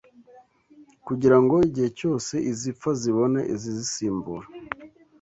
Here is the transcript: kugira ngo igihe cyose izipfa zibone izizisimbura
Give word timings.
kugira 1.05 1.37
ngo 1.43 1.55
igihe 1.67 1.89
cyose 1.99 2.33
izipfa 2.51 2.89
zibone 3.01 3.41
izizisimbura 3.53 4.47